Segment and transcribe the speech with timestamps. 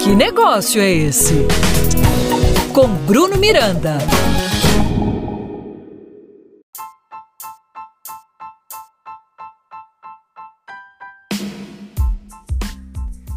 [0.00, 1.34] Que negócio é esse?
[2.72, 3.98] Com Bruno Miranda.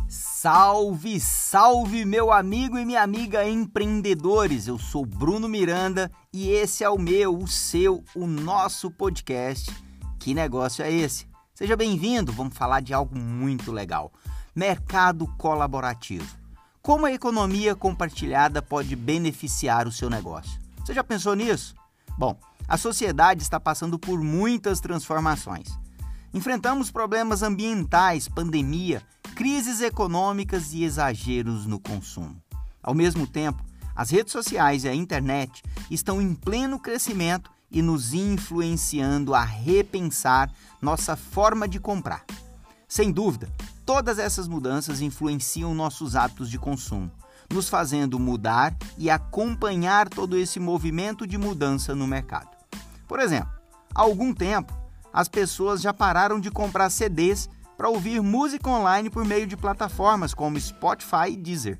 [0.09, 4.67] Salve, salve, meu amigo e minha amiga empreendedores.
[4.67, 9.69] Eu sou Bruno Miranda e esse é o meu, o seu, o nosso podcast.
[10.19, 11.27] Que negócio é esse?
[11.53, 12.31] Seja bem-vindo.
[12.31, 14.11] Vamos falar de algo muito legal:
[14.57, 16.25] mercado colaborativo.
[16.81, 20.59] Como a economia compartilhada pode beneficiar o seu negócio?
[20.83, 21.75] Você já pensou nisso?
[22.17, 22.35] Bom,
[22.67, 25.67] a sociedade está passando por muitas transformações.
[26.33, 29.03] Enfrentamos problemas ambientais, pandemia,
[29.35, 32.41] crises econômicas e exageros no consumo.
[32.81, 33.63] Ao mesmo tempo,
[33.95, 40.51] as redes sociais e a internet estão em pleno crescimento e nos influenciando a repensar
[40.81, 42.25] nossa forma de comprar.
[42.87, 43.51] Sem dúvida,
[43.87, 47.09] todas essas mudanças influenciam nossos hábitos de consumo,
[47.49, 52.49] nos fazendo mudar e acompanhar todo esse movimento de mudança no mercado.
[53.07, 53.49] Por exemplo,
[53.95, 54.77] há algum tempo,
[55.13, 60.33] as pessoas já pararam de comprar CDs para ouvir música online por meio de plataformas
[60.33, 61.79] como Spotify e Deezer.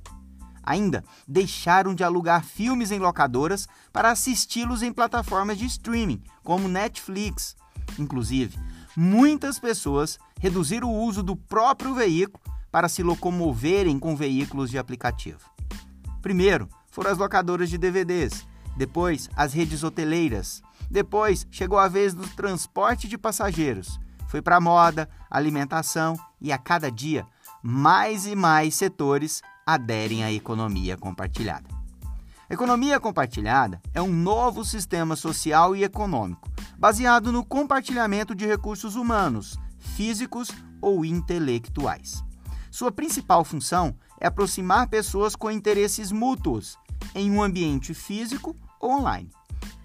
[0.63, 7.57] Ainda deixaram de alugar filmes em locadoras para assisti-los em plataformas de streaming, como Netflix.
[7.99, 8.57] Inclusive,
[8.99, 15.39] muitas pessoas reduziram o uso do próprio veículo para se locomoverem com veículos de aplicativo.
[16.19, 22.27] Primeiro foram as locadoras de DVDs, depois as redes hoteleiras, depois chegou a vez do
[22.29, 23.99] transporte de passageiros.
[24.27, 27.23] Foi para moda, alimentação e a cada dia
[27.61, 31.76] mais e mais setores aderem à economia compartilhada.
[32.49, 39.57] Economia compartilhada é um novo sistema social e econômico baseado no compartilhamento de recursos humanos,
[39.79, 40.49] físicos
[40.81, 42.23] ou intelectuais.
[42.69, 46.77] Sua principal função é aproximar pessoas com interesses mútuos
[47.15, 49.31] em um ambiente físico ou online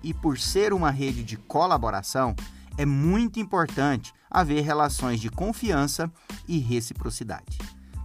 [0.02, 2.34] e por ser uma rede de colaboração,
[2.76, 6.10] é muito importante haver relações de confiança
[6.48, 7.58] e reciprocidade.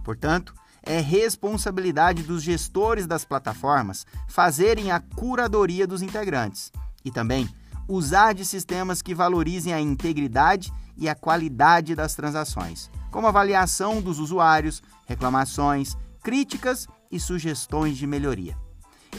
[0.04, 0.54] Portanto,
[0.88, 6.72] é responsabilidade dos gestores das plataformas fazerem a curadoria dos integrantes
[7.04, 7.46] e também
[7.86, 14.18] usar de sistemas que valorizem a integridade e a qualidade das transações, como avaliação dos
[14.18, 18.56] usuários, reclamações, críticas e sugestões de melhoria.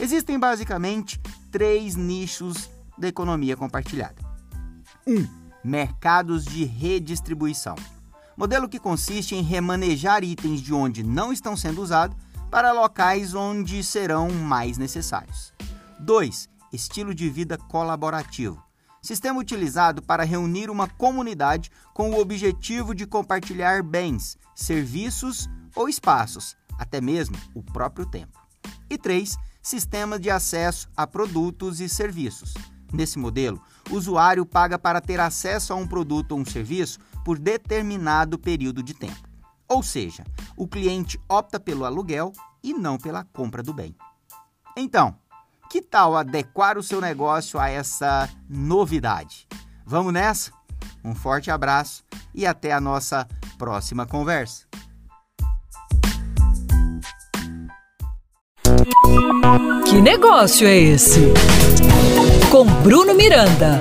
[0.00, 1.20] Existem basicamente
[1.52, 4.20] três nichos da economia compartilhada.
[5.06, 5.14] 1.
[5.14, 5.28] Um,
[5.62, 7.76] mercados de redistribuição.
[8.40, 12.16] Modelo que consiste em remanejar itens de onde não estão sendo usados
[12.50, 15.52] para locais onde serão mais necessários.
[15.98, 16.48] 2.
[16.72, 18.58] Estilo de vida colaborativo.
[19.02, 25.46] Sistema utilizado para reunir uma comunidade com o objetivo de compartilhar bens, serviços
[25.76, 28.40] ou espaços, até mesmo o próprio tempo.
[28.88, 32.54] E 3 sistema de acesso a produtos e serviços.
[32.90, 37.38] Nesse modelo, o usuário paga para ter acesso a um produto ou um serviço por
[37.38, 39.28] determinado período de tempo.
[39.68, 40.24] Ou seja,
[40.56, 42.32] o cliente opta pelo aluguel
[42.62, 43.94] e não pela compra do bem.
[44.76, 45.16] Então,
[45.70, 49.46] que tal adequar o seu negócio a essa novidade?
[49.86, 50.50] Vamos nessa?
[51.04, 52.02] Um forte abraço
[52.34, 53.26] e até a nossa
[53.56, 54.66] próxima conversa.
[59.86, 61.20] Que negócio é esse?
[62.50, 63.80] Com Bruno Miranda.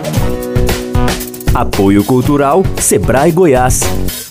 [1.54, 4.29] Apoio Cultural Sebrae Goiás.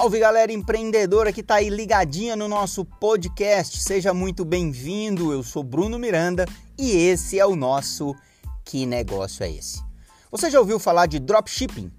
[0.00, 3.82] Salve galera empreendedora que está aí ligadinha no nosso podcast.
[3.82, 5.32] Seja muito bem-vindo.
[5.32, 6.46] Eu sou Bruno Miranda
[6.78, 8.14] e esse é o nosso
[8.64, 9.82] Que Negócio é esse?
[10.30, 11.90] Você já ouviu falar de dropshipping?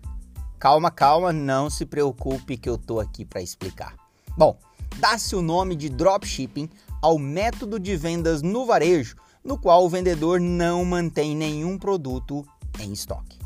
[0.58, 3.94] Calma, calma, não se preocupe que eu tô aqui para explicar.
[4.38, 4.58] Bom,
[4.96, 6.70] dá-se o nome de dropshipping
[7.02, 12.48] ao método de vendas no varejo, no qual o vendedor não mantém nenhum produto
[12.80, 13.39] em estoque.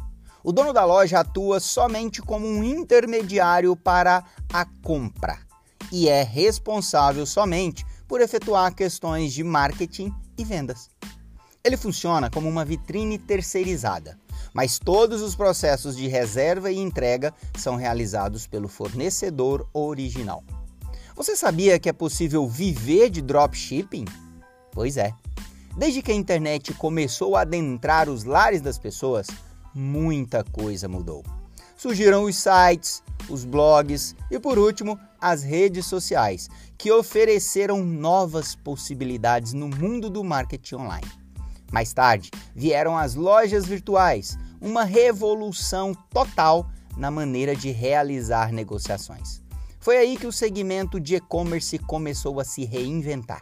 [0.44, 5.40] O dono da loja atua somente como um intermediário para a compra
[5.92, 10.90] e é responsável somente por efetuar questões de marketing e vendas.
[11.64, 14.18] Ele funciona como uma vitrine terceirizada,
[14.54, 20.44] mas todos os processos de reserva e entrega são realizados pelo fornecedor original.
[21.16, 24.06] Você sabia que é possível viver de dropshipping?
[24.72, 25.14] Pois é.
[25.78, 29.28] Desde que a internet começou a adentrar os lares das pessoas,
[29.74, 31.24] muita coisa mudou.
[31.76, 39.54] Surgiram os sites, os blogs e, por último, as redes sociais, que ofereceram novas possibilidades
[39.54, 41.12] no mundo do marketing online.
[41.72, 49.42] Mais tarde, vieram as lojas virtuais, uma revolução total na maneira de realizar negociações.
[49.80, 53.42] Foi aí que o segmento de e-commerce começou a se reinventar.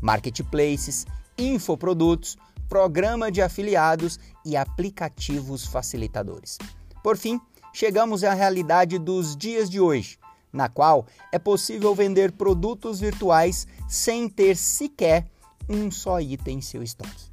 [0.00, 1.06] Marketplaces,
[1.36, 2.38] infoprodutos,
[2.74, 6.58] programa de afiliados e aplicativos facilitadores.
[7.04, 7.40] Por fim,
[7.72, 10.18] chegamos à realidade dos dias de hoje,
[10.52, 15.24] na qual é possível vender produtos virtuais sem ter sequer
[15.68, 17.30] um só item em seu estoque.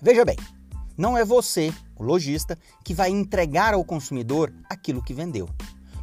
[0.00, 0.36] Veja bem,
[0.96, 5.48] não é você, o lojista, que vai entregar ao consumidor aquilo que vendeu.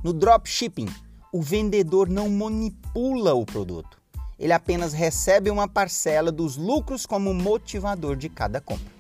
[0.04, 0.90] No dropshipping,
[1.32, 4.05] o vendedor não manipula o produto.
[4.40, 8.94] Ele apenas recebe uma parcela dos lucros como motivador de cada compra.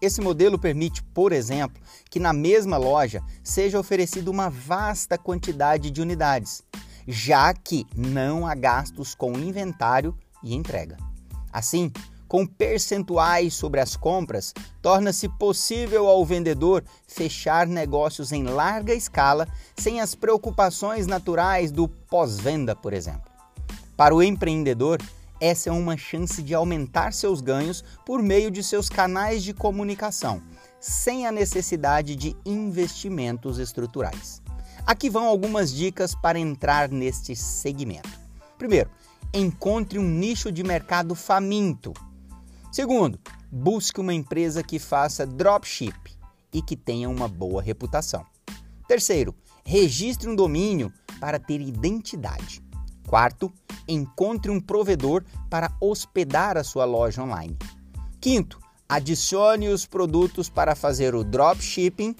[0.00, 1.80] Esse modelo permite, por exemplo,
[2.10, 6.62] que na mesma loja seja oferecida uma vasta quantidade de unidades,
[7.08, 10.96] já que não há gastos com inventário e entrega.
[11.52, 11.90] Assim,
[12.28, 20.00] com percentuais sobre as compras, torna-se possível ao vendedor fechar negócios em larga escala sem
[20.00, 23.35] as preocupações naturais do pós-venda, por exemplo.
[23.96, 25.00] Para o empreendedor,
[25.40, 30.42] essa é uma chance de aumentar seus ganhos por meio de seus canais de comunicação,
[30.78, 34.42] sem a necessidade de investimentos estruturais.
[34.86, 38.08] Aqui vão algumas dicas para entrar neste segmento.
[38.58, 38.90] Primeiro,
[39.32, 41.92] encontre um nicho de mercado faminto.
[42.70, 43.18] Segundo,
[43.50, 45.94] busque uma empresa que faça dropship
[46.52, 48.24] e que tenha uma boa reputação.
[48.86, 49.34] Terceiro,
[49.64, 52.65] registre um domínio para ter identidade.
[53.06, 53.52] Quarto,
[53.86, 57.56] encontre um provedor para hospedar a sua loja online.
[58.20, 58.58] Quinto,
[58.88, 62.14] adicione os produtos para fazer o dropshipping.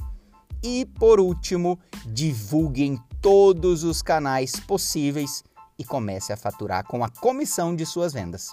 [0.62, 5.44] E por último, divulgue em todos os canais possíveis
[5.78, 8.52] e comece a faturar com a comissão de suas vendas.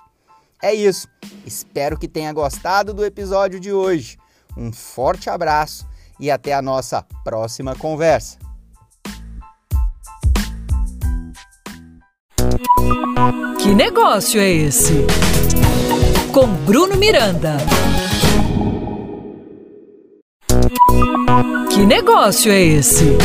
[0.62, 1.08] É isso.
[1.46, 4.18] Espero que tenha gostado do episódio de hoje.
[4.56, 5.88] Um forte abraço
[6.20, 8.43] e até a nossa próxima conversa.
[13.58, 15.06] Que negócio é esse?
[16.32, 17.58] Com Bruno Miranda.
[21.70, 23.16] Que negócio é esse?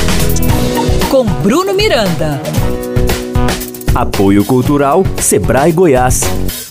[1.10, 2.40] Com Bruno Miranda.
[3.94, 6.67] Apoio Cultural Sebrae Goiás.